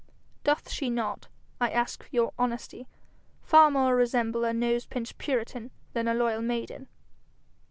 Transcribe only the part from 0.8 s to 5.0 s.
not, I ask your honesty, far more resemble a nose